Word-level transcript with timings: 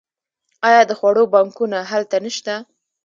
آیا 0.67 0.81
د 0.89 0.91
خوړو 0.99 1.23
بانکونه 1.33 1.77
هلته 1.91 2.15
نشته؟ 2.25 2.53